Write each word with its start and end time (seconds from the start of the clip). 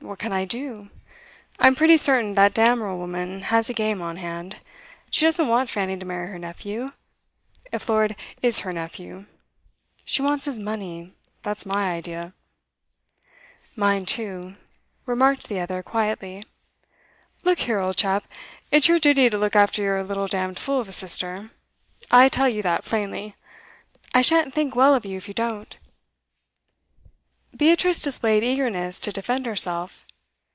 'What 0.00 0.20
can 0.20 0.32
I 0.32 0.46
do? 0.46 0.88
I'm 1.58 1.74
pretty 1.74 1.98
certain 1.98 2.32
that 2.32 2.54
Damerel 2.54 2.96
woman 2.96 3.42
has 3.42 3.68
a 3.68 3.74
game 3.74 4.00
on 4.00 4.16
hand. 4.16 4.56
She 5.10 5.26
doesn't 5.26 5.48
want 5.48 5.68
Fanny 5.68 5.98
to 5.98 6.04
marry 6.06 6.28
her 6.28 6.38
nephew 6.38 6.88
if 7.72 7.90
Lord 7.90 8.16
is 8.40 8.60
her 8.60 8.72
nephew. 8.72 9.26
She 10.06 10.22
wants 10.22 10.46
his 10.46 10.58
money, 10.58 11.12
that's 11.42 11.66
my 11.66 11.92
idea.' 11.92 12.32
'Mine, 13.76 14.06
too,' 14.06 14.54
remarked 15.04 15.48
the 15.48 15.60
other 15.60 15.82
quietly. 15.82 16.42
'Look 17.42 17.58
here, 17.58 17.80
old 17.80 17.98
chap, 17.98 18.24
it's 18.70 18.88
your 18.88 19.00
duty 19.00 19.28
to 19.28 19.36
look 19.36 19.56
after 19.56 19.82
your 19.82 20.02
little 20.04 20.28
damned 20.28 20.58
fool 20.58 20.80
of 20.80 20.88
a 20.88 20.92
sister; 20.92 21.50
I 22.10 22.30
tell 22.30 22.48
you 22.48 22.62
that 22.62 22.84
plainly. 22.84 23.34
I 24.14 24.22
shan't 24.22 24.54
think 24.54 24.74
well 24.74 24.94
of 24.94 25.04
you 25.04 25.18
if 25.18 25.28
you 25.28 25.34
don't.' 25.34 25.76
Beatrice 27.56 28.00
displayed 28.02 28.44
eagerness 28.44 29.00
to 29.00 29.10
defend 29.10 29.46
herself. 29.46 30.04